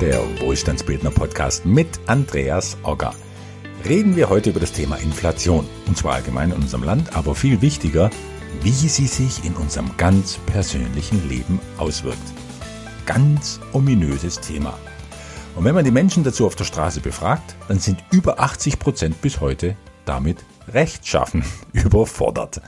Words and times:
der 0.00 0.22
Wohlstandsbildner 0.40 1.10
Podcast 1.10 1.66
mit 1.66 1.88
Andreas 2.06 2.76
Ogger. 2.84 3.14
Reden 3.84 4.14
wir 4.14 4.28
heute 4.30 4.50
über 4.50 4.60
das 4.60 4.70
Thema 4.70 4.94
Inflation. 4.96 5.66
Und 5.88 5.96
zwar 5.96 6.14
allgemein 6.14 6.52
in 6.52 6.56
unserem 6.56 6.84
Land, 6.84 7.16
aber 7.16 7.34
viel 7.34 7.60
wichtiger, 7.62 8.08
wie 8.62 8.70
sie 8.70 9.08
sich 9.08 9.44
in 9.44 9.54
unserem 9.54 9.90
ganz 9.96 10.38
persönlichen 10.46 11.28
Leben 11.28 11.58
auswirkt. 11.78 12.16
Ganz 13.06 13.58
ominöses 13.72 14.38
Thema. 14.38 14.78
Und 15.56 15.64
wenn 15.64 15.74
man 15.74 15.84
die 15.84 15.90
Menschen 15.90 16.22
dazu 16.22 16.46
auf 16.46 16.54
der 16.54 16.64
Straße 16.64 17.00
befragt, 17.00 17.56
dann 17.66 17.80
sind 17.80 18.04
über 18.12 18.38
80 18.38 18.78
Prozent 18.78 19.20
bis 19.20 19.40
heute 19.40 19.76
damit 20.04 20.38
rechtschaffen 20.68 21.42
überfordert. 21.72 22.60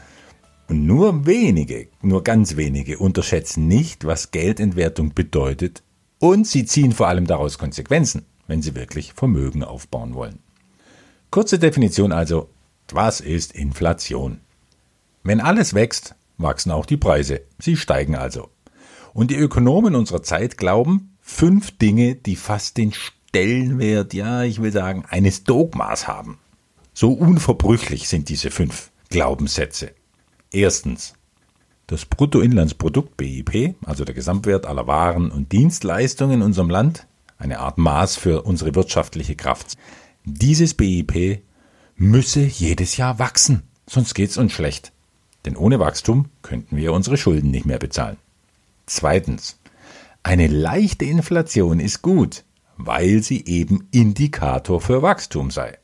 Und 0.69 0.85
nur 0.85 1.27
wenige, 1.27 1.89
nur 2.03 2.25
ganz 2.25 2.57
wenige 2.57 2.99
unterschätzen 2.99 3.69
nicht, 3.69 4.05
was 4.05 4.33
Geldentwertung 4.33 5.15
bedeutet 5.15 5.85
und 6.21 6.47
sie 6.47 6.65
ziehen 6.65 6.93
vor 6.93 7.09
allem 7.09 7.27
daraus 7.27 7.59
Konsequenzen, 7.59 8.27
wenn 8.47 8.63
sie 8.63 8.77
wirklich 8.77 9.15
Vermögen 9.15 9.65
aufbauen 9.65 10.15
wollen. 10.15 10.39
Kurze 11.31 11.59
Definition 11.59 12.13
also, 12.13 12.49
was 12.93 13.21
ist 13.21 13.53
Inflation? 13.53 14.41
Wenn 15.25 15.41
alles 15.41 15.75
wächst, 15.75 16.15
wachsen 16.39 16.71
auch 16.71 16.87
die 16.87 16.97
Preise, 16.97 17.41
sie 17.59 17.77
steigen 17.77 18.15
also. 18.15 18.51
Und 19.13 19.31
die 19.31 19.37
Ökonomen 19.37 19.95
unserer 19.95 20.23
Zeit 20.23 20.57
glauben, 20.57 21.17
fünf 21.21 21.77
Dinge, 21.79 22.15
die 22.15 22.37
fast 22.37 22.77
den 22.77 22.93
Stellenwert, 22.93 24.15
ja, 24.15 24.43
ich 24.43 24.61
will 24.61 24.73
sagen, 24.73 25.05
eines 25.09 25.45
Dogmas 25.45 26.07
haben. 26.07 26.39
So 26.93 27.13
unverbrüchlich 27.13 28.09
sind 28.09 28.29
diese 28.29 28.51
fünf 28.51 28.91
Glaubenssätze. 29.09 29.93
Erstens. 30.51 31.15
Das 31.91 32.05
Bruttoinlandsprodukt 32.05 33.17
BIP, 33.17 33.75
also 33.85 34.05
der 34.05 34.15
Gesamtwert 34.15 34.65
aller 34.65 34.87
Waren 34.87 35.33
und 35.33 35.51
Dienstleistungen 35.51 36.35
in 36.35 36.43
unserem 36.43 36.71
Land, 36.71 37.09
eine 37.37 37.59
Art 37.59 37.79
Maß 37.79 38.15
für 38.15 38.43
unsere 38.43 38.77
wirtschaftliche 38.77 39.35
Kraft. 39.35 39.77
Dieses 40.25 40.75
BIP 40.75 41.43
müsse 41.97 42.43
jedes 42.43 42.97
Jahr 42.97 43.19
wachsen, 43.19 43.65
sonst 43.89 44.15
geht's 44.15 44.37
uns 44.37 44.53
schlecht. 44.53 44.93
Denn 45.45 45.57
ohne 45.57 45.81
Wachstum 45.81 46.27
könnten 46.43 46.77
wir 46.77 46.93
unsere 46.93 47.17
Schulden 47.17 47.51
nicht 47.51 47.67
mehr 47.67 47.81
bezahlen. 47.81 48.19
Zweitens. 48.87 49.59
Eine 50.23 50.47
leichte 50.47 51.07
Inflation 51.07 51.81
ist 51.81 52.03
gut, 52.03 52.45
weil 52.77 53.21
sie 53.25 53.45
eben 53.47 53.89
Indikator 53.91 54.81
für 54.81 55.03
Wachstum 55.03 55.51
sei. 55.51 55.80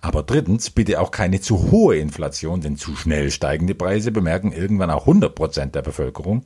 Aber 0.00 0.22
drittens 0.22 0.70
bitte 0.70 1.00
auch 1.00 1.10
keine 1.10 1.40
zu 1.40 1.70
hohe 1.70 1.98
Inflation, 1.98 2.60
denn 2.60 2.76
zu 2.76 2.96
schnell 2.96 3.30
steigende 3.30 3.74
Preise 3.74 4.12
bemerken 4.12 4.52
irgendwann 4.52 4.90
auch 4.90 5.02
100 5.02 5.34
Prozent 5.34 5.74
der 5.74 5.82
Bevölkerung 5.82 6.44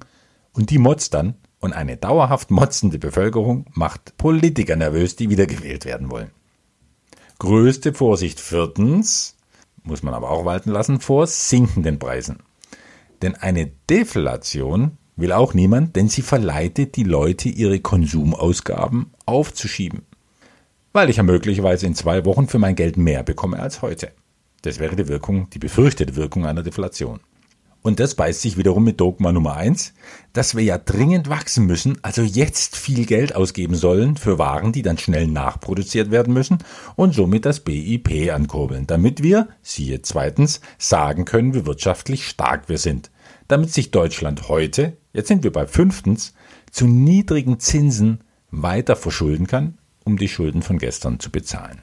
und 0.53 0.70
die 0.70 0.78
motzt 0.78 1.15
dann 1.15 1.34
und 1.61 1.73
eine 1.73 1.97
dauerhaft 1.97 2.50
motzende 2.50 2.98
Bevölkerung 2.98 3.67
macht 3.73 4.17
Politiker 4.17 4.77
nervös, 4.77 5.17
die 5.17 5.31
wieder 5.31 5.47
gewählt 5.47 5.84
werden 5.84 6.11
wollen. 6.11 6.31
Größte 7.39 7.95
Vorsicht 7.95 8.41
viertens, 8.41 9.37
muss 9.84 10.03
man 10.03 10.15
aber 10.15 10.31
auch 10.31 10.45
walten 10.45 10.70
lassen, 10.70 11.00
vor 11.00 11.27
sinkenden 11.27 11.98
Preisen. 11.98 12.39
Denn 13.20 13.34
eine 13.37 13.70
Deflation 13.89 14.98
will 15.17 15.33
auch 15.33 15.55
niemand, 15.55 15.95
denn 15.95 16.09
sie 16.09 16.23
verleitet 16.23 16.97
die 16.97 17.05
Leute, 17.05 17.48
ihre 17.48 17.81
Konsumausgaben 17.81 19.12
aufzuschieben 19.27 20.03
weil 20.92 21.10
ich 21.10 21.16
ja 21.16 21.22
möglicherweise 21.22 21.86
in 21.86 21.94
zwei 21.94 22.24
Wochen 22.24 22.48
für 22.48 22.58
mein 22.58 22.76
Geld 22.76 22.96
mehr 22.96 23.22
bekomme 23.22 23.58
als 23.58 23.82
heute. 23.82 24.12
Das 24.62 24.78
wäre 24.78 24.96
die 24.96 25.08
Wirkung, 25.08 25.50
die 25.50 25.58
befürchtete 25.58 26.16
Wirkung 26.16 26.46
einer 26.46 26.62
Deflation. 26.62 27.20
Und 27.82 27.98
das 27.98 28.14
beißt 28.14 28.42
sich 28.42 28.56
wiederum 28.56 28.84
mit 28.84 29.00
Dogma 29.00 29.32
Nummer 29.32 29.56
eins, 29.56 29.92
dass 30.32 30.54
wir 30.54 30.62
ja 30.62 30.78
dringend 30.78 31.28
wachsen 31.28 31.66
müssen, 31.66 31.98
also 32.02 32.22
jetzt 32.22 32.76
viel 32.76 33.06
Geld 33.06 33.34
ausgeben 33.34 33.74
sollen 33.74 34.16
für 34.16 34.38
Waren, 34.38 34.70
die 34.70 34.82
dann 34.82 34.98
schnell 34.98 35.26
nachproduziert 35.26 36.12
werden 36.12 36.32
müssen 36.32 36.58
und 36.94 37.12
somit 37.12 37.44
das 37.44 37.58
BIP 37.58 38.31
ankurbeln, 38.32 38.86
damit 38.86 39.25
wir, 39.25 39.48
siehe 39.62 40.00
zweitens, 40.02 40.60
sagen 40.78 41.25
können, 41.25 41.54
wie 41.54 41.66
wirtschaftlich 41.66 42.28
stark 42.28 42.69
wir 42.69 42.78
sind. 42.78 43.10
Damit 43.48 43.72
sich 43.72 43.91
Deutschland 43.91 44.48
heute, 44.48 44.97
jetzt 45.12 45.26
sind 45.26 45.42
wir 45.42 45.50
bei 45.50 45.66
fünftens, 45.66 46.34
zu 46.70 46.86
niedrigen 46.86 47.58
Zinsen 47.58 48.20
weiter 48.52 48.94
verschulden 48.94 49.48
kann 49.48 49.76
um 50.04 50.16
die 50.16 50.28
Schulden 50.28 50.62
von 50.62 50.78
gestern 50.78 51.20
zu 51.20 51.30
bezahlen. 51.30 51.82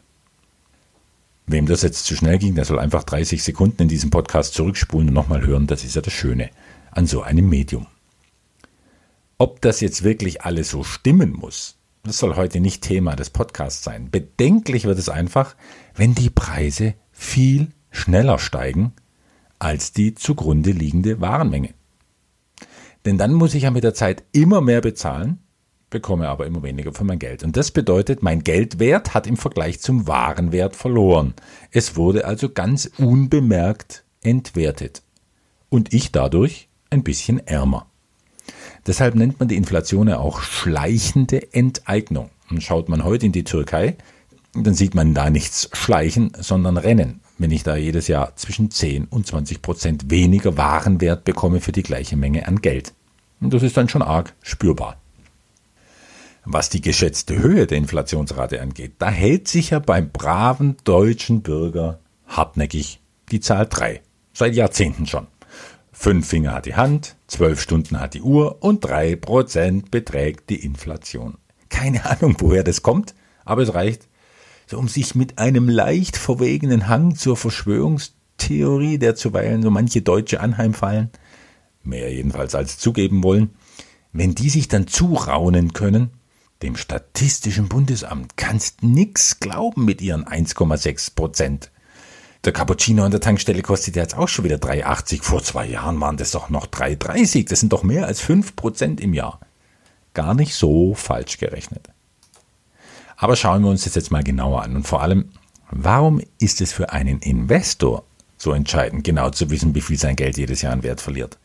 Wem 1.45 1.65
das 1.65 1.81
jetzt 1.81 2.05
zu 2.05 2.15
schnell 2.15 2.37
ging, 2.37 2.55
der 2.55 2.65
soll 2.65 2.79
einfach 2.79 3.03
30 3.03 3.41
Sekunden 3.43 3.83
in 3.83 3.87
diesem 3.87 4.11
Podcast 4.11 4.53
zurückspulen 4.53 5.07
und 5.07 5.15
nochmal 5.15 5.45
hören. 5.45 5.65
Das 5.65 5.83
ist 5.83 5.95
ja 5.95 6.01
das 6.01 6.13
Schöne 6.13 6.51
an 6.91 7.07
so 7.07 7.21
einem 7.23 7.49
Medium. 7.49 7.87
Ob 9.39 9.61
das 9.61 9.81
jetzt 9.81 10.03
wirklich 10.03 10.43
alles 10.43 10.69
so 10.69 10.83
stimmen 10.83 11.31
muss, 11.31 11.77
das 12.03 12.17
soll 12.17 12.35
heute 12.35 12.59
nicht 12.59 12.83
Thema 12.83 13.15
des 13.15 13.29
Podcasts 13.29 13.83
sein. 13.83 14.11
Bedenklich 14.11 14.85
wird 14.85 14.99
es 14.99 15.09
einfach, 15.09 15.55
wenn 15.95 16.13
die 16.13 16.29
Preise 16.29 16.93
viel 17.11 17.69
schneller 17.91 18.37
steigen 18.37 18.93
als 19.57 19.91
die 19.91 20.13
zugrunde 20.13 20.71
liegende 20.71 21.19
Warenmenge. 21.19 21.73
Denn 23.05 23.17
dann 23.17 23.33
muss 23.33 23.53
ich 23.53 23.63
ja 23.63 23.71
mit 23.71 23.83
der 23.83 23.93
Zeit 23.93 24.23
immer 24.31 24.61
mehr 24.61 24.81
bezahlen 24.81 25.39
bekomme 25.89 26.27
aber 26.27 26.45
immer 26.45 26.63
weniger 26.63 26.93
für 26.93 27.03
mein 27.03 27.19
Geld. 27.19 27.43
Und 27.43 27.57
das 27.57 27.71
bedeutet, 27.71 28.21
mein 28.21 28.43
Geldwert 28.43 29.13
hat 29.13 29.27
im 29.27 29.37
Vergleich 29.37 29.79
zum 29.79 30.07
Warenwert 30.07 30.75
verloren. 30.75 31.33
Es 31.71 31.95
wurde 31.95 32.25
also 32.25 32.49
ganz 32.49 32.91
unbemerkt 32.97 34.03
entwertet. 34.21 35.01
Und 35.69 35.93
ich 35.93 36.11
dadurch 36.11 36.67
ein 36.89 37.03
bisschen 37.03 37.45
ärmer. 37.45 37.87
Deshalb 38.87 39.15
nennt 39.15 39.39
man 39.39 39.47
die 39.47 39.57
Inflation 39.57 40.07
ja 40.07 40.17
auch 40.17 40.41
schleichende 40.41 41.53
Enteignung. 41.53 42.29
Und 42.49 42.63
schaut 42.63 42.89
man 42.89 43.03
heute 43.03 43.27
in 43.27 43.31
die 43.31 43.43
Türkei, 43.43 43.95
dann 44.53 44.73
sieht 44.73 44.95
man 44.95 45.13
da 45.13 45.29
nichts 45.29 45.69
schleichen, 45.73 46.31
sondern 46.39 46.77
rennen, 46.77 47.21
wenn 47.37 47.51
ich 47.51 47.63
da 47.63 47.75
jedes 47.75 48.07
Jahr 48.07 48.35
zwischen 48.35 48.71
10 48.71 49.05
und 49.05 49.27
20 49.27 49.61
Prozent 49.61 50.09
weniger 50.09 50.57
Warenwert 50.57 51.23
bekomme 51.23 51.61
für 51.61 51.71
die 51.71 51.83
gleiche 51.83 52.17
Menge 52.17 52.47
an 52.47 52.61
Geld. 52.61 52.93
Und 53.39 53.53
das 53.53 53.63
ist 53.63 53.77
dann 53.77 53.89
schon 53.89 54.01
arg 54.01 54.33
spürbar. 54.41 54.98
Was 56.51 56.71
die 56.71 56.81
geschätzte 56.81 57.37
Höhe 57.37 57.67
der 57.67 57.77
Inflationsrate 57.77 58.59
angeht, 58.59 58.93
da 58.97 59.11
hält 59.11 59.47
sich 59.47 59.69
ja 59.69 59.77
beim 59.77 60.09
braven 60.09 60.77
deutschen 60.83 61.43
Bürger 61.43 61.99
hartnäckig 62.25 63.01
die 63.29 63.39
Zahl 63.39 63.67
3. 63.69 64.01
Seit 64.33 64.55
Jahrzehnten 64.55 65.05
schon. 65.05 65.27
Fünf 65.91 66.27
Finger 66.27 66.55
hat 66.55 66.65
die 66.65 66.73
Hand, 66.73 67.17
zwölf 67.27 67.61
Stunden 67.61 67.99
hat 67.99 68.15
die 68.15 68.23
Uhr 68.23 68.63
und 68.63 68.83
drei 68.83 69.15
Prozent 69.15 69.91
beträgt 69.91 70.49
die 70.49 70.65
Inflation. 70.65 71.37
Keine 71.69 72.03
Ahnung, 72.07 72.35
woher 72.39 72.63
das 72.63 72.81
kommt, 72.81 73.13
aber 73.45 73.61
es 73.61 73.75
reicht, 73.75 74.07
so 74.65 74.79
um 74.79 74.87
sich 74.87 75.13
mit 75.13 75.37
einem 75.37 75.69
leicht 75.69 76.17
verwegenen 76.17 76.87
Hang 76.87 77.13
zur 77.13 77.37
Verschwörungstheorie, 77.37 78.97
der 78.97 79.13
zuweilen 79.13 79.61
so 79.61 79.69
manche 79.69 80.01
Deutsche 80.01 80.39
anheimfallen, 80.39 81.11
mehr 81.83 82.11
jedenfalls 82.11 82.55
als 82.55 82.79
zugeben 82.79 83.21
wollen, 83.21 83.51
wenn 84.13 84.33
die 84.33 84.49
sich 84.49 84.67
dann 84.67 84.87
zuraunen 84.87 85.73
können, 85.73 86.09
dem 86.61 86.75
Statistischen 86.75 87.69
Bundesamt 87.69 88.35
kannst 88.35 88.83
nix 88.83 89.39
glauben 89.39 89.85
mit 89.85 90.01
ihren 90.01 90.25
1,6 90.25 91.15
Prozent. 91.15 91.71
Der 92.45 92.53
Cappuccino 92.53 93.03
an 93.03 93.11
der 93.11 93.21
Tankstelle 93.21 93.61
kostet 93.61 93.95
jetzt 93.95 94.17
auch 94.17 94.27
schon 94.27 94.45
wieder 94.45 94.57
3,80. 94.57 95.23
Vor 95.23 95.43
zwei 95.43 95.65
Jahren 95.67 95.99
waren 95.99 96.17
das 96.17 96.31
doch 96.31 96.49
noch 96.49 96.67
3,30. 96.67 97.49
Das 97.49 97.59
sind 97.59 97.73
doch 97.73 97.83
mehr 97.83 98.07
als 98.07 98.21
5 98.21 98.55
Prozent 98.55 99.01
im 99.01 99.13
Jahr. 99.13 99.39
Gar 100.13 100.33
nicht 100.33 100.53
so 100.53 100.93
falsch 100.93 101.37
gerechnet. 101.37 101.89
Aber 103.17 103.35
schauen 103.35 103.63
wir 103.63 103.69
uns 103.69 103.83
das 103.83 103.95
jetzt 103.95 104.11
mal 104.11 104.23
genauer 104.23 104.63
an. 104.63 104.75
Und 104.75 104.87
vor 104.87 105.01
allem, 105.01 105.29
warum 105.69 106.21
ist 106.39 106.61
es 106.61 106.71
für 106.71 106.91
einen 106.91 107.19
Investor 107.19 108.03
so 108.37 108.53
entscheidend, 108.53 109.03
genau 109.03 109.29
zu 109.29 109.49
wissen, 109.49 109.75
wie 109.75 109.81
viel 109.81 109.97
sein 109.97 110.15
Geld 110.15 110.37
jedes 110.37 110.61
Jahr 110.61 110.71
an 110.71 110.83
Wert 110.83 111.01
verliert? 111.01 111.37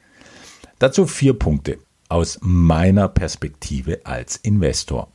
Dazu 0.78 1.06
vier 1.06 1.34
Punkte 1.34 1.78
aus 2.08 2.38
meiner 2.42 3.08
Perspektive 3.08 4.00
als 4.04 4.36
Investor. 4.36 5.10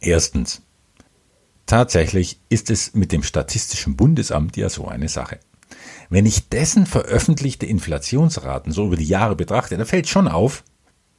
Erstens. 0.00 0.62
Tatsächlich 1.66 2.38
ist 2.48 2.70
es 2.70 2.94
mit 2.94 3.10
dem 3.10 3.24
Statistischen 3.24 3.96
Bundesamt 3.96 4.56
ja 4.56 4.68
so 4.68 4.86
eine 4.86 5.08
Sache. 5.08 5.40
Wenn 6.10 6.26
ich 6.26 6.48
dessen 6.48 6.86
veröffentlichte 6.86 7.66
Inflationsraten 7.66 8.72
so 8.72 8.86
über 8.86 8.96
die 8.96 9.08
Jahre 9.08 9.34
betrachte, 9.34 9.76
dann 9.76 9.86
fällt 9.86 10.08
schon 10.08 10.28
auf, 10.28 10.62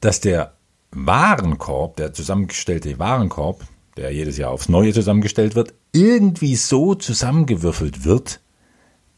dass 0.00 0.20
der 0.20 0.54
Warenkorb, 0.90 1.96
der 1.96 2.14
zusammengestellte 2.14 2.98
Warenkorb, 2.98 3.66
der 3.98 4.10
jedes 4.10 4.38
Jahr 4.38 4.50
aufs 4.50 4.70
Neue 4.70 4.94
zusammengestellt 4.94 5.54
wird, 5.54 5.74
irgendwie 5.92 6.56
so 6.56 6.94
zusammengewürfelt 6.94 8.04
wird, 8.04 8.40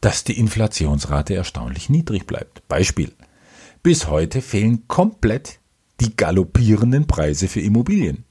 dass 0.01 0.23
die 0.23 0.37
Inflationsrate 0.37 1.35
erstaunlich 1.35 1.89
niedrig 1.89 2.25
bleibt. 2.27 2.67
Beispiel. 2.67 3.13
Bis 3.83 4.07
heute 4.07 4.41
fehlen 4.41 4.87
komplett 4.87 5.60
die 6.01 6.15
galoppierenden 6.15 7.07
Preise 7.07 7.47
für 7.47 7.61
Immobilien. 7.61 8.25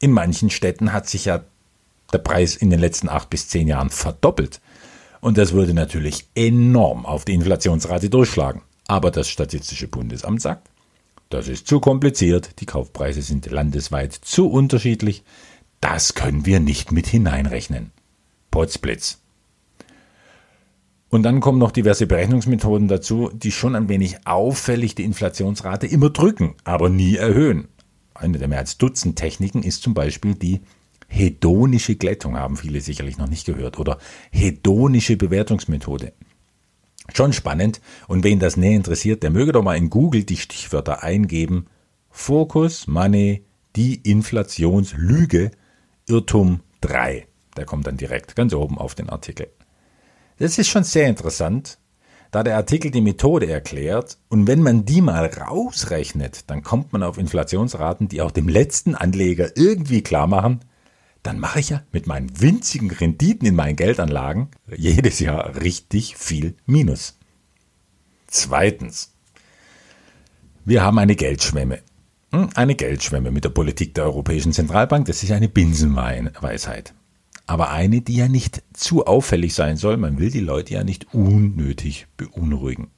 In 0.00 0.12
manchen 0.12 0.50
Städten 0.50 0.92
hat 0.92 1.08
sich 1.08 1.24
ja 1.24 1.44
der 2.12 2.18
Preis 2.18 2.56
in 2.56 2.70
den 2.70 2.80
letzten 2.80 3.08
acht 3.08 3.30
bis 3.30 3.48
zehn 3.48 3.68
Jahren 3.68 3.90
verdoppelt. 3.90 4.60
Und 5.20 5.38
das 5.38 5.52
würde 5.52 5.74
natürlich 5.74 6.26
enorm 6.34 7.06
auf 7.06 7.24
die 7.24 7.34
Inflationsrate 7.34 8.10
durchschlagen. 8.10 8.62
Aber 8.86 9.10
das 9.10 9.28
Statistische 9.28 9.88
Bundesamt 9.88 10.40
sagt, 10.42 10.68
das 11.30 11.48
ist 11.48 11.66
zu 11.66 11.80
kompliziert, 11.80 12.60
die 12.60 12.66
Kaufpreise 12.66 13.22
sind 13.22 13.50
landesweit 13.50 14.14
zu 14.14 14.48
unterschiedlich, 14.48 15.22
das 15.80 16.14
können 16.14 16.46
wir 16.46 16.58
nicht 16.58 16.90
mit 16.90 17.06
hineinrechnen. 17.06 17.92
Potzblitz. 18.50 19.18
Und 21.10 21.22
dann 21.22 21.40
kommen 21.40 21.58
noch 21.58 21.72
diverse 21.72 22.06
Berechnungsmethoden 22.06 22.88
dazu, 22.88 23.30
die 23.32 23.50
schon 23.50 23.74
ein 23.74 23.88
wenig 23.88 24.26
auffällig 24.26 24.94
die 24.94 25.04
Inflationsrate 25.04 25.86
immer 25.86 26.10
drücken, 26.10 26.54
aber 26.64 26.90
nie 26.90 27.16
erhöhen. 27.16 27.68
Eine 28.14 28.38
der 28.38 28.48
mehr 28.48 28.58
als 28.58 28.78
Dutzend 28.78 29.16
Techniken 29.16 29.62
ist 29.62 29.82
zum 29.82 29.94
Beispiel 29.94 30.34
die 30.34 30.60
hedonische 31.06 31.96
Glättung, 31.96 32.36
haben 32.36 32.56
viele 32.56 32.80
sicherlich 32.82 33.16
noch 33.16 33.28
nicht 33.28 33.46
gehört, 33.46 33.78
oder 33.78 33.98
hedonische 34.30 35.16
Bewertungsmethode. 35.16 36.12
Schon 37.14 37.32
spannend, 37.32 37.80
und 38.06 38.24
wen 38.24 38.38
das 38.38 38.58
näher 38.58 38.76
interessiert, 38.76 39.22
der 39.22 39.30
möge 39.30 39.52
doch 39.52 39.62
mal 39.62 39.78
in 39.78 39.88
Google 39.88 40.24
die 40.24 40.36
Stichwörter 40.36 41.02
eingeben. 41.02 41.66
Fokus, 42.10 42.86
Money, 42.86 43.44
die 43.76 43.94
Inflationslüge, 43.94 45.52
Irrtum 46.06 46.60
3. 46.82 47.26
Der 47.56 47.64
kommt 47.64 47.86
dann 47.86 47.96
direkt 47.96 48.36
ganz 48.36 48.52
oben 48.52 48.76
auf 48.76 48.94
den 48.94 49.08
Artikel. 49.08 49.48
Das 50.38 50.56
ist 50.56 50.68
schon 50.68 50.84
sehr 50.84 51.08
interessant, 51.08 51.78
da 52.30 52.44
der 52.44 52.56
Artikel 52.56 52.90
die 52.90 53.00
Methode 53.00 53.50
erklärt 53.50 54.18
und 54.28 54.46
wenn 54.46 54.62
man 54.62 54.84
die 54.84 55.00
mal 55.00 55.26
rausrechnet, 55.26 56.48
dann 56.48 56.62
kommt 56.62 56.92
man 56.92 57.02
auf 57.02 57.18
Inflationsraten, 57.18 58.08
die 58.08 58.22
auch 58.22 58.30
dem 58.30 58.48
letzten 58.48 58.94
Anleger 58.94 59.56
irgendwie 59.56 60.02
klar 60.02 60.26
machen, 60.28 60.60
dann 61.24 61.40
mache 61.40 61.58
ich 61.58 61.70
ja 61.70 61.82
mit 61.90 62.06
meinen 62.06 62.40
winzigen 62.40 62.90
Renditen 62.90 63.48
in 63.48 63.56
meinen 63.56 63.76
Geldanlagen 63.76 64.48
jedes 64.76 65.18
Jahr 65.18 65.56
richtig 65.56 66.16
viel 66.16 66.54
Minus. 66.66 67.18
Zweitens. 68.28 69.14
Wir 70.64 70.82
haben 70.82 70.98
eine 70.98 71.16
Geldschwemme. 71.16 71.80
Hm, 72.30 72.50
eine 72.54 72.74
Geldschwemme 72.76 73.30
mit 73.32 73.44
der 73.44 73.50
Politik 73.50 73.94
der 73.94 74.04
Europäischen 74.04 74.52
Zentralbank, 74.52 75.06
das 75.06 75.22
ist 75.22 75.32
eine 75.32 75.48
Binsenweisheit 75.48 76.94
aber 77.48 77.70
eine, 77.70 78.02
die 78.02 78.14
ja 78.14 78.28
nicht 78.28 78.62
zu 78.74 79.06
auffällig 79.06 79.54
sein 79.54 79.76
soll. 79.76 79.96
Man 79.96 80.18
will 80.18 80.30
die 80.30 80.40
Leute 80.40 80.74
ja 80.74 80.84
nicht 80.84 81.12
unnötig 81.14 82.06
beunruhigen. 82.16 82.88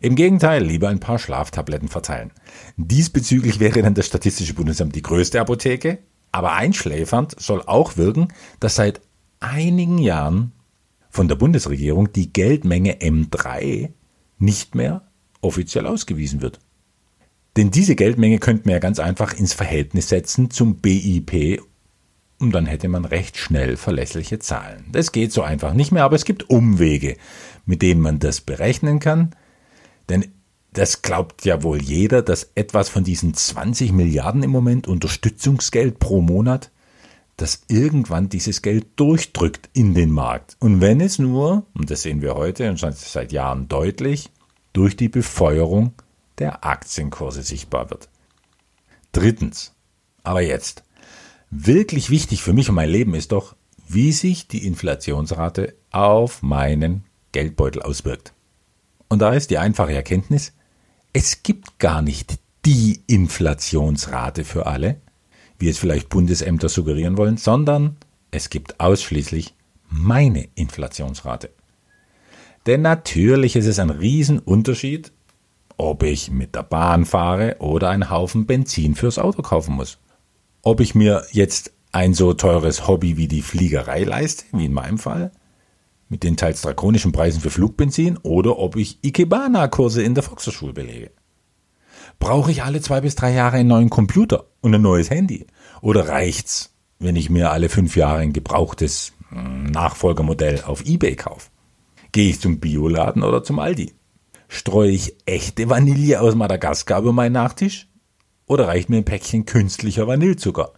Im 0.00 0.16
Gegenteil, 0.16 0.64
lieber 0.64 0.88
ein 0.88 1.00
paar 1.00 1.18
Schlaftabletten 1.18 1.88
verteilen. 1.88 2.32
Diesbezüglich 2.76 3.60
wäre 3.60 3.80
dann 3.80 3.94
das 3.94 4.06
Statistische 4.06 4.54
Bundesamt 4.54 4.94
die 4.96 5.02
größte 5.02 5.40
Apotheke, 5.40 5.98
aber 6.32 6.52
einschläfernd 6.52 7.40
soll 7.40 7.62
auch 7.62 7.96
wirken, 7.96 8.28
dass 8.58 8.74
seit 8.74 9.00
einigen 9.38 9.98
Jahren 9.98 10.52
von 11.08 11.28
der 11.28 11.36
Bundesregierung 11.36 12.12
die 12.12 12.32
Geldmenge 12.32 12.94
M3 12.94 13.90
nicht 14.38 14.74
mehr 14.74 15.08
offiziell 15.40 15.86
ausgewiesen 15.86 16.42
wird. 16.42 16.58
Denn 17.56 17.70
diese 17.70 17.94
Geldmenge 17.94 18.38
könnte 18.38 18.64
man 18.64 18.72
ja 18.72 18.78
ganz 18.78 18.98
einfach 18.98 19.34
ins 19.34 19.52
Verhältnis 19.52 20.08
setzen 20.08 20.50
zum 20.50 20.76
BIP 20.76 21.62
und 22.42 22.50
dann 22.50 22.66
hätte 22.66 22.88
man 22.88 23.04
recht 23.04 23.36
schnell 23.36 23.76
verlässliche 23.76 24.40
Zahlen. 24.40 24.84
Das 24.90 25.12
geht 25.12 25.32
so 25.32 25.42
einfach 25.42 25.74
nicht 25.74 25.92
mehr, 25.92 26.02
aber 26.02 26.16
es 26.16 26.24
gibt 26.24 26.50
Umwege, 26.50 27.16
mit 27.66 27.82
denen 27.82 28.00
man 28.00 28.18
das 28.18 28.40
berechnen 28.40 28.98
kann. 28.98 29.30
Denn 30.08 30.26
das 30.72 31.02
glaubt 31.02 31.44
ja 31.44 31.62
wohl 31.62 31.80
jeder, 31.80 32.20
dass 32.20 32.50
etwas 32.56 32.88
von 32.88 33.04
diesen 33.04 33.32
20 33.32 33.92
Milliarden 33.92 34.42
im 34.42 34.50
Moment 34.50 34.88
Unterstützungsgeld 34.88 36.00
pro 36.00 36.20
Monat, 36.20 36.72
dass 37.36 37.62
irgendwann 37.68 38.28
dieses 38.28 38.60
Geld 38.60 38.86
durchdrückt 38.96 39.70
in 39.72 39.94
den 39.94 40.10
Markt. 40.10 40.56
Und 40.58 40.80
wenn 40.80 41.00
es 41.00 41.20
nur, 41.20 41.64
und 41.74 41.92
das 41.92 42.02
sehen 42.02 42.22
wir 42.22 42.34
heute 42.34 42.68
und 42.68 42.80
schon 42.80 42.92
seit 42.92 43.30
Jahren 43.30 43.68
deutlich, 43.68 44.30
durch 44.72 44.96
die 44.96 45.08
Befeuerung 45.08 45.92
der 46.38 46.64
Aktienkurse 46.64 47.42
sichtbar 47.42 47.90
wird. 47.90 48.08
Drittens, 49.12 49.74
aber 50.24 50.40
jetzt, 50.40 50.82
Wirklich 51.54 52.08
wichtig 52.08 52.42
für 52.42 52.54
mich 52.54 52.70
und 52.70 52.76
mein 52.76 52.88
Leben 52.88 53.14
ist 53.14 53.30
doch, 53.30 53.54
wie 53.86 54.12
sich 54.12 54.48
die 54.48 54.66
Inflationsrate 54.66 55.74
auf 55.90 56.42
meinen 56.42 57.04
Geldbeutel 57.32 57.82
auswirkt. 57.82 58.32
Und 59.08 59.18
da 59.18 59.34
ist 59.34 59.50
die 59.50 59.58
einfache 59.58 59.92
Erkenntnis, 59.92 60.54
es 61.12 61.42
gibt 61.42 61.78
gar 61.78 62.00
nicht 62.00 62.38
die 62.64 63.02
Inflationsrate 63.06 64.44
für 64.44 64.64
alle, 64.64 65.02
wie 65.58 65.68
es 65.68 65.76
vielleicht 65.76 66.08
Bundesämter 66.08 66.70
suggerieren 66.70 67.18
wollen, 67.18 67.36
sondern 67.36 67.98
es 68.30 68.48
gibt 68.48 68.80
ausschließlich 68.80 69.54
meine 69.90 70.48
Inflationsrate. 70.54 71.50
Denn 72.64 72.80
natürlich 72.80 73.56
ist 73.56 73.66
es 73.66 73.78
ein 73.78 73.90
Riesenunterschied, 73.90 75.12
ob 75.76 76.02
ich 76.02 76.30
mit 76.30 76.54
der 76.54 76.62
Bahn 76.62 77.04
fahre 77.04 77.56
oder 77.58 77.90
einen 77.90 78.08
Haufen 78.08 78.46
Benzin 78.46 78.94
fürs 78.94 79.18
Auto 79.18 79.42
kaufen 79.42 79.74
muss 79.74 79.98
ob 80.62 80.80
ich 80.80 80.94
mir 80.94 81.24
jetzt 81.32 81.72
ein 81.92 82.14
so 82.14 82.32
teures 82.32 82.88
Hobby 82.88 83.16
wie 83.16 83.28
die 83.28 83.42
Fliegerei 83.42 84.04
leiste, 84.04 84.44
wie 84.52 84.64
in 84.64 84.72
meinem 84.72 84.98
Fall, 84.98 85.32
mit 86.08 86.22
den 86.22 86.36
teils 86.36 86.62
drakonischen 86.62 87.12
Preisen 87.12 87.40
für 87.40 87.50
Flugbenzin, 87.50 88.18
oder 88.22 88.58
ob 88.58 88.76
ich 88.76 88.98
Ikebana-Kurse 89.02 90.02
in 90.02 90.14
der 90.14 90.22
Volkshochschule 90.22 90.72
belege. 90.72 91.10
Brauche 92.18 92.50
ich 92.50 92.62
alle 92.62 92.80
zwei 92.80 93.00
bis 93.00 93.14
drei 93.14 93.32
Jahre 93.32 93.56
einen 93.56 93.68
neuen 93.68 93.90
Computer 93.90 94.46
und 94.60 94.74
ein 94.74 94.82
neues 94.82 95.10
Handy? 95.10 95.46
Oder 95.80 96.08
reicht's, 96.08 96.74
wenn 96.98 97.16
ich 97.16 97.30
mir 97.30 97.50
alle 97.50 97.68
fünf 97.68 97.96
Jahre 97.96 98.18
ein 98.18 98.32
gebrauchtes 98.32 99.12
hm, 99.30 99.64
Nachfolgermodell 99.64 100.62
auf 100.62 100.84
Ebay 100.84 101.16
kaufe? 101.16 101.50
Gehe 102.12 102.30
ich 102.30 102.40
zum 102.40 102.60
Bioladen 102.60 103.22
oder 103.22 103.42
zum 103.42 103.58
Aldi? 103.58 103.94
Streue 104.48 104.90
ich 104.90 105.16
echte 105.24 105.70
Vanille 105.70 106.20
aus 106.20 106.34
Madagaskar 106.34 107.00
über 107.00 107.12
meinen 107.12 107.32
Nachtisch? 107.32 107.88
Oder 108.52 108.68
reicht 108.68 108.90
mir 108.90 108.98
ein 108.98 109.06
Päckchen 109.06 109.46
künstlicher 109.46 110.06
Vanillezucker, 110.06 110.74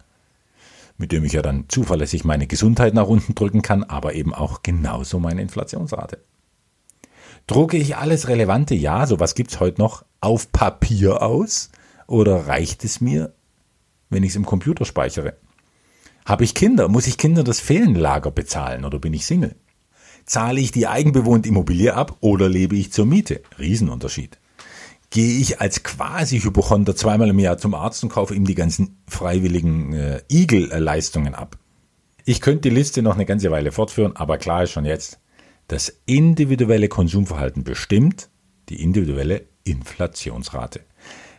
mit 0.97 1.11
dem 1.11 1.25
ich 1.25 1.33
ja 1.33 1.41
dann 1.41 1.65
zuverlässig 1.67 2.23
meine 2.23 2.47
Gesundheit 2.47 2.93
nach 2.93 3.07
unten 3.07 3.35
drücken 3.35 3.61
kann, 3.61 3.83
aber 3.83 4.15
eben 4.15 4.33
auch 4.33 4.63
genauso 4.63 5.19
meine 5.19 5.41
Inflationsrate. 5.41 6.19
Drucke 7.47 7.75
ich 7.75 7.97
alles 7.97 8.29
Relevante, 8.29 8.75
ja, 8.75 9.05
sowas 9.05 9.35
gibt's 9.35 9.59
heute 9.59 9.81
noch, 9.81 10.05
auf 10.21 10.53
Papier 10.53 11.21
aus? 11.21 11.69
Oder 12.07 12.47
reicht 12.47 12.85
es 12.85 13.01
mir, 13.01 13.33
wenn 14.09 14.23
ich 14.23 14.29
es 14.29 14.37
im 14.37 14.45
Computer 14.45 14.85
speichere? 14.85 15.33
Habe 16.25 16.45
ich 16.45 16.53
Kinder? 16.53 16.87
Muss 16.87 17.07
ich 17.07 17.17
Kinder 17.17 17.43
das 17.43 17.59
Ferienlager 17.59 18.31
bezahlen 18.31 18.85
oder 18.85 18.99
bin 18.99 19.13
ich 19.13 19.25
Single? 19.25 19.57
Zahle 20.25 20.61
ich 20.61 20.71
die 20.71 20.87
eigenbewohnte 20.87 21.49
Immobilie 21.49 21.93
ab 21.93 22.15
oder 22.21 22.47
lebe 22.47 22.77
ich 22.77 22.93
zur 22.93 23.05
Miete? 23.05 23.41
Riesenunterschied 23.59 24.39
gehe 25.15 25.39
ich 25.39 25.61
als 25.61 25.81
quasi 25.83 26.41
Hypochonder 26.41 26.93
zweimal 26.93 27.29
im 27.29 27.39
Jahr 27.39 27.57
zum 27.57 27.73
Arzt 27.73 28.03
und 28.03 28.09
kaufe 28.09 28.35
ihm 28.35 28.43
die 28.43 28.53
ganzen 28.53 28.97
freiwilligen 29.07 29.93
äh, 29.93 30.21
Igel-Leistungen 30.29 31.33
ab. 31.33 31.57
Ich 32.25 32.41
könnte 32.41 32.67
die 32.67 32.75
Liste 32.75 33.01
noch 33.01 33.15
eine 33.15 33.25
ganze 33.25 33.49
Weile 33.49 33.71
fortführen, 33.71 34.17
aber 34.17 34.37
klar 34.37 34.63
ist 34.63 34.71
schon 34.71 34.83
jetzt, 34.83 35.21
das 35.69 36.01
individuelle 36.05 36.89
Konsumverhalten 36.89 37.63
bestimmt 37.63 38.27
die 38.67 38.83
individuelle 38.83 39.45
Inflationsrate. 39.63 40.81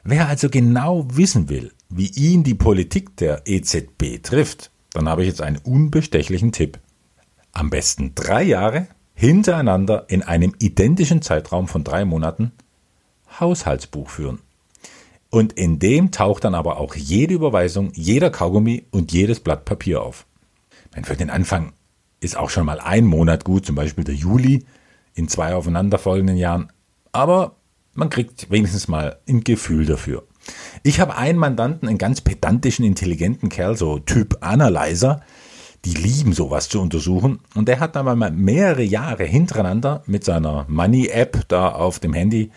Wer 0.04 0.26
also 0.26 0.48
genau 0.48 1.06
wissen 1.12 1.50
will, 1.50 1.70
wie 1.90 2.08
ihn 2.08 2.44
die 2.44 2.54
Politik 2.54 3.14
der 3.18 3.42
EZB 3.44 4.22
trifft, 4.22 4.70
dann 4.94 5.06
habe 5.06 5.20
ich 5.20 5.28
jetzt 5.28 5.42
einen 5.42 5.58
unbestechlichen 5.58 6.50
Tipp. 6.50 6.78
Am 7.52 7.68
besten 7.68 8.14
drei 8.14 8.42
Jahre 8.42 8.88
hintereinander 9.12 10.06
in 10.08 10.22
einem 10.22 10.54
identischen 10.60 11.20
Zeitraum 11.20 11.68
von 11.68 11.84
drei 11.84 12.06
Monaten 12.06 12.52
Haushaltsbuch 13.40 14.10
führen. 14.10 14.40
Und 15.30 15.52
in 15.54 15.78
dem 15.78 16.12
taucht 16.12 16.44
dann 16.44 16.54
aber 16.54 16.78
auch 16.78 16.94
jede 16.94 17.34
Überweisung, 17.34 17.92
jeder 17.94 18.30
Kaugummi 18.30 18.84
und 18.90 19.12
jedes 19.12 19.40
Blatt 19.40 19.64
Papier 19.64 20.02
auf. 20.02 20.26
Für 21.02 21.16
den 21.16 21.30
Anfang 21.30 21.72
ist 22.20 22.36
auch 22.36 22.48
schon 22.48 22.64
mal 22.64 22.80
ein 22.80 23.04
Monat 23.04 23.44
gut, 23.44 23.66
zum 23.66 23.74
Beispiel 23.74 24.04
der 24.04 24.14
Juli 24.14 24.64
in 25.14 25.28
zwei 25.28 25.54
aufeinanderfolgenden 25.54 26.36
Jahren. 26.36 26.72
Aber 27.12 27.56
man 27.94 28.10
kriegt 28.10 28.50
wenigstens 28.50 28.88
mal 28.88 29.18
ein 29.28 29.42
Gefühl 29.44 29.86
dafür. 29.86 30.24
Ich 30.82 31.00
habe 31.00 31.16
einen 31.16 31.38
Mandanten, 31.38 31.88
einen 31.88 31.98
ganz 31.98 32.20
pedantischen, 32.20 32.84
intelligenten 32.84 33.48
Kerl, 33.48 33.76
so 33.76 33.98
Typ 33.98 34.38
Analyzer, 34.40 35.22
die 35.84 35.94
lieben 35.94 36.32
sowas 36.32 36.68
zu 36.68 36.80
untersuchen. 36.80 37.40
Und 37.54 37.68
der 37.68 37.80
hat 37.80 37.96
dann 37.96 38.18
mal 38.18 38.30
mehrere 38.30 38.82
Jahre 38.82 39.24
hintereinander 39.24 40.02
mit 40.06 40.24
seiner 40.24 40.66
Money-App 40.68 41.48
da 41.48 41.70
auf 41.70 41.98
dem 41.98 42.12
Handy 42.12 42.50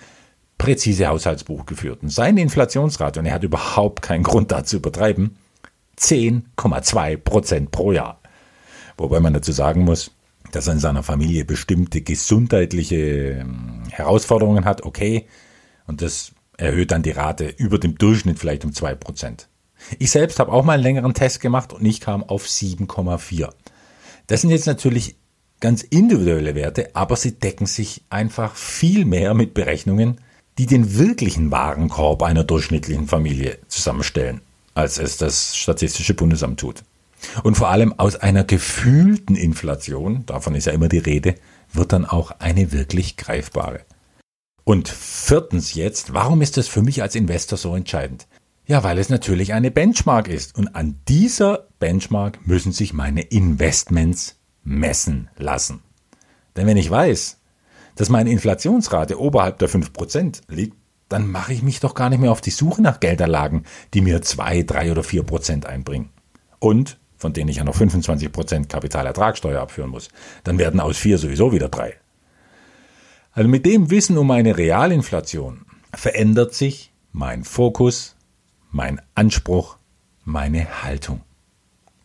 präzise 0.59 1.07
Haushaltsbuch 1.07 1.65
geführt. 1.65 2.03
Und 2.03 2.09
seine 2.09 2.41
Inflationsrate, 2.41 3.19
und 3.19 3.25
er 3.25 3.33
hat 3.33 3.43
überhaupt 3.43 4.03
keinen 4.03 4.23
Grund 4.23 4.51
dazu 4.51 4.75
übertreiben, 4.75 5.37
10,2 5.97 7.17
Prozent 7.17 7.71
pro 7.71 7.91
Jahr. 7.91 8.21
Wobei 8.97 9.19
man 9.19 9.33
dazu 9.33 9.51
sagen 9.51 9.85
muss, 9.85 10.11
dass 10.51 10.67
er 10.67 10.73
in 10.73 10.79
seiner 10.79 11.01
Familie 11.01 11.45
bestimmte 11.45 12.01
gesundheitliche 12.01 13.39
ähm, 13.41 13.83
Herausforderungen 13.89 14.65
hat, 14.65 14.83
okay, 14.83 15.25
und 15.87 16.01
das 16.01 16.33
erhöht 16.57 16.91
dann 16.91 17.03
die 17.03 17.11
Rate 17.11 17.47
über 17.57 17.79
dem 17.79 17.97
Durchschnitt 17.97 18.37
vielleicht 18.37 18.65
um 18.65 18.73
2 18.73 18.95
Prozent. 18.95 19.47
Ich 19.97 20.11
selbst 20.11 20.39
habe 20.39 20.51
auch 20.51 20.65
mal 20.65 20.73
einen 20.73 20.83
längeren 20.83 21.13
Test 21.13 21.39
gemacht 21.39 21.71
und 21.71 21.85
ich 21.85 22.01
kam 22.01 22.23
auf 22.23 22.45
7,4. 22.45 23.49
Das 24.27 24.41
sind 24.41 24.49
jetzt 24.49 24.67
natürlich 24.67 25.15
ganz 25.61 25.83
individuelle 25.83 26.55
Werte, 26.55 26.89
aber 26.95 27.15
sie 27.15 27.39
decken 27.39 27.65
sich 27.65 28.03
einfach 28.09 28.55
viel 28.55 29.05
mehr 29.05 29.33
mit 29.33 29.53
Berechnungen, 29.53 30.19
die 30.59 30.65
den 30.65 30.97
wirklichen 30.97 31.51
Warenkorb 31.51 32.21
einer 32.21 32.43
durchschnittlichen 32.43 33.07
Familie 33.07 33.59
zusammenstellen, 33.69 34.41
als 34.73 34.97
es 34.97 35.15
das 35.15 35.55
Statistische 35.55 36.13
Bundesamt 36.13 36.59
tut. 36.59 36.83
Und 37.43 37.55
vor 37.55 37.69
allem 37.69 37.97
aus 37.97 38.17
einer 38.17 38.43
gefühlten 38.43 39.37
Inflation, 39.37 40.25
davon 40.25 40.55
ist 40.55 40.65
ja 40.65 40.73
immer 40.73 40.89
die 40.89 40.97
Rede, 40.97 41.35
wird 41.71 41.93
dann 41.93 42.05
auch 42.05 42.31
eine 42.39 42.73
wirklich 42.73 43.15
greifbare. 43.15 43.85
Und 44.65 44.89
viertens 44.89 45.75
jetzt, 45.75 46.13
warum 46.13 46.41
ist 46.41 46.57
das 46.57 46.67
für 46.67 46.81
mich 46.81 47.01
als 47.01 47.15
Investor 47.15 47.57
so 47.57 47.73
entscheidend? 47.73 48.27
Ja, 48.65 48.83
weil 48.83 48.99
es 48.99 49.07
natürlich 49.07 49.53
eine 49.53 49.71
Benchmark 49.71 50.27
ist. 50.27 50.57
Und 50.57 50.75
an 50.75 50.99
dieser 51.07 51.67
Benchmark 51.79 52.45
müssen 52.45 52.73
sich 52.73 52.91
meine 52.91 53.21
Investments 53.21 54.35
messen 54.65 55.29
lassen. 55.37 55.79
Denn 56.57 56.67
wenn 56.67 56.75
ich 56.75 56.91
weiß, 56.91 57.38
dass 57.99 58.07
meine 58.07 58.31
Inflationsrate 58.31 59.19
oberhalb 59.19 59.59
der 59.59 59.69
5% 59.69 60.43
liegt, 60.47 60.77
dann 61.09 61.29
mache 61.29 61.51
ich 61.51 61.63
mich 61.63 61.81
doch 61.81 61.95
gar 61.95 62.09
nicht 62.09 62.19
mehr 62.19 62.31
auf 62.31 62.39
die 62.39 62.49
Suche 62.49 62.81
nach 62.81 63.01
Geldanlagen, 63.01 63.65
die 63.93 63.99
mir 63.99 64.21
2, 64.21 64.63
3 64.63 64.93
oder 64.93 65.01
4% 65.01 65.65
einbringen. 65.65 66.09
Und 66.59 66.97
von 67.17 67.33
denen 67.33 67.49
ich 67.49 67.57
ja 67.57 67.65
noch 67.65 67.75
25% 67.75 68.67
Kapitalertragssteuer 68.67 69.59
abführen 69.59 69.89
muss. 69.89 70.07
Dann 70.45 70.57
werden 70.57 70.79
aus 70.79 70.95
4 70.95 71.17
sowieso 71.17 71.51
wieder 71.51 71.67
3. 71.67 71.93
Also 73.33 73.49
mit 73.49 73.65
dem 73.65 73.89
Wissen 73.89 74.17
um 74.17 74.27
meine 74.27 74.57
Realinflation 74.57 75.65
verändert 75.93 76.53
sich 76.53 76.93
mein 77.11 77.43
Fokus, 77.43 78.15
mein 78.71 79.01
Anspruch, 79.13 79.75
meine 80.23 80.83
Haltung. 80.83 81.19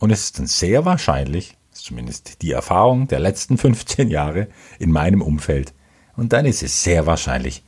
Und 0.01 0.11
es 0.11 0.25
ist 0.25 0.41
dann 0.41 0.49
sehr 0.49 0.85
wahrscheinlich, 0.85 1.57
zumindest 1.71 2.43
die 2.43 2.51
Erfahrung 2.51 3.07
der 3.07 3.21
letzten 3.21 3.59
15 3.59 4.09
Jahre 4.09 4.49
in 4.81 4.91
meinem 4.91 5.23
Umfeld, 5.23 5.73
und 6.17 6.33
dann 6.33 6.47
ist 6.47 6.63
es 6.63 6.83
sehr 6.83 7.07
wahrscheinlich, 7.07 7.63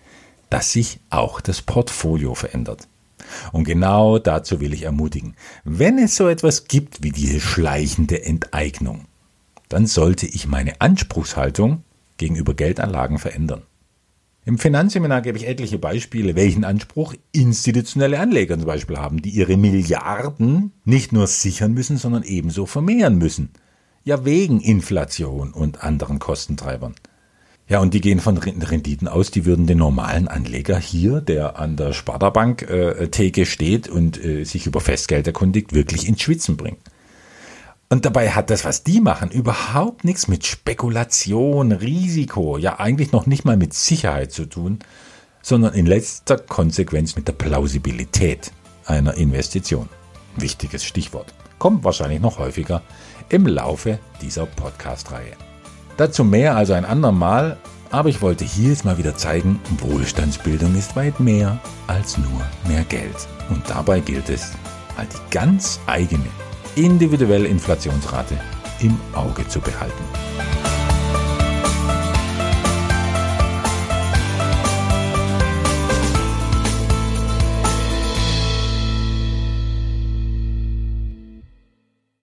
dass 0.51 0.73
sich 0.73 1.01
auch 1.11 1.41
das 1.41 1.63
Portfolio 1.63 2.35
verändert. 2.35 2.89
Und 3.53 3.65
genau 3.65 4.19
dazu 4.19 4.61
will 4.61 4.73
ich 4.73 4.83
ermutigen. 4.83 5.35
Wenn 5.65 5.99
es 5.99 6.17
so 6.17 6.29
etwas 6.29 6.69
gibt 6.69 7.03
wie 7.03 7.11
diese 7.11 7.41
schleichende 7.41 8.25
Enteignung, 8.25 9.07
dann 9.69 9.87
sollte 9.87 10.27
ich 10.27 10.47
meine 10.47 10.81
Anspruchshaltung 10.81 11.83
gegenüber 12.19 12.55
Geldanlagen 12.55 13.19
verändern. 13.19 13.63
Im 14.45 14.59
Finanzseminar 14.59 15.23
gebe 15.23 15.39
ich 15.39 15.49
etliche 15.49 15.77
Beispiele, 15.77 16.37
welchen 16.37 16.63
Anspruch 16.63 17.15
institutionelle 17.33 18.21
Anleger 18.21 18.57
zum 18.57 18.67
Beispiel 18.67 18.97
haben, 18.97 19.21
die 19.21 19.31
ihre 19.31 19.57
Milliarden 19.57 20.73
nicht 20.85 21.13
nur 21.13 21.27
sichern 21.27 21.75
müssen, 21.75 21.97
sondern 21.97 22.23
ebenso 22.23 22.65
vermehren 22.65 23.19
müssen. 23.19 23.51
Ja, 24.05 24.25
wegen 24.25 24.61
Inflation 24.61 25.53
und 25.53 25.83
anderen 25.83 26.21
Kostentreibern. 26.21 26.95
Ja, 27.69 27.81
und 27.81 27.95
die 27.95 28.01
gehen 28.01 28.21
von 28.21 28.39
Renditen 28.39 29.09
aus, 29.09 29.33
die 29.33 29.45
würden 29.45 29.67
den 29.67 29.79
normalen 29.79 30.29
Anleger 30.29 30.79
hier, 30.79 31.21
der 31.21 31.59
an 31.59 31.77
der 31.77 31.93
Sparda-Bank-Theke 31.93 33.41
äh, 33.41 33.47
steht 33.47 33.89
und 33.89 34.25
äh, 34.25 34.45
sich 34.45 34.67
über 34.67 34.81
Festgeld 34.81 35.27
erkundigt, 35.27 35.73
wirklich 35.73 36.07
ins 36.07 36.23
Schwitzen 36.23 36.57
bringen. 36.57 36.79
Und 37.89 38.05
dabei 38.05 38.31
hat 38.31 38.51
das, 38.51 38.65
was 38.65 38.85
die 38.85 39.01
machen, 39.01 39.31
überhaupt 39.31 40.05
nichts 40.05 40.29
mit 40.29 40.47
Spekulation, 40.47 41.73
Risiko, 41.73 42.57
ja 42.57 42.79
eigentlich 42.79 43.13
noch 43.13 43.27
nicht 43.27 43.45
mal 43.45 43.57
mit 43.57 43.75
Sicherheit 43.75 44.33
zu 44.33 44.47
tun, 44.47 44.79
sondern 45.43 45.75
in 45.75 45.87
letzter 45.87 46.39
Konsequenz 46.39 47.15
mit 47.17 47.29
der 47.29 47.33
Plausibilität 47.33 48.53
einer 48.87 49.15
Investition. 49.15 49.89
Wichtiges 50.37 50.85
Stichwort. 50.85 51.35
Kommt 51.59 51.85
wahrscheinlich 51.85 52.21
noch 52.21 52.39
häufiger 52.39 52.83
im 53.29 53.47
Laufe 53.47 53.99
dieser 54.21 54.47
Podcast-Reihe. 54.47 55.46
Dazu 55.97 56.25
mehr 56.25 56.57
also 56.57 56.75
ein 56.75 56.85
andermal, 56.85 57.57
aber 57.91 58.09
ich 58.09 58.21
wollte 58.21 58.45
hier 58.45 58.71
jetzt 58.71 58.85
mal 58.85 58.99
wieder 58.99 59.17
zeigen, 59.17 59.61
Wohlstandsbildung 59.79 60.77
ist 60.77 60.95
weit 60.97 61.21
mehr 61.21 61.59
als 61.87 62.19
nur 62.19 62.43
mehr 62.69 62.85
Geld. 62.85 63.17
Und 63.49 63.63
dabei 63.69 64.01
gilt 64.01 64.29
es, 64.29 64.53
halt 64.97 65.09
die 65.13 65.31
ganz 65.31 65.81
eigene 65.87 66.27
individuelle 66.75 67.49
Inflationsrate 67.49 68.35
im 68.81 68.99
Auge 69.15 69.49
zu 69.49 69.61
behalten. 69.61 70.66